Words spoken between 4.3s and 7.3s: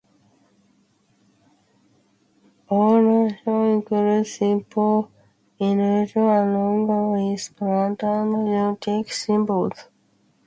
simple interlacing along